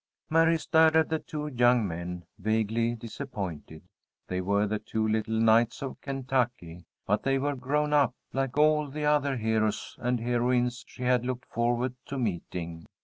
Mary 0.31 0.57
stared 0.57 0.95
at 0.95 1.09
the 1.09 1.19
two 1.19 1.45
young 1.45 1.87
men, 1.87 2.25
vaguely 2.39 2.95
disappointed. 2.95 3.83
They 4.27 4.41
were 4.41 4.65
the 4.65 4.79
two 4.79 5.07
little 5.07 5.39
knights 5.39 5.83
of 5.83 6.01
Kentucky, 6.01 6.85
but 7.05 7.21
they 7.21 7.37
were 7.37 7.55
grown 7.55 7.93
up, 7.93 8.15
like 8.33 8.57
all 8.57 8.87
the 8.89 9.05
other 9.05 9.37
heroes 9.37 9.97
and 10.01 10.19
heroines 10.19 10.83
she 10.87 11.03
had 11.03 11.23
looked 11.23 11.45
forward 11.45 11.93
to 12.07 12.17
meeting. 12.17 12.87